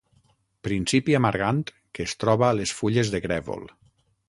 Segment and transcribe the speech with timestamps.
[0.67, 1.59] Principi amargant
[1.97, 3.71] que es troba a les fulles de grèvol.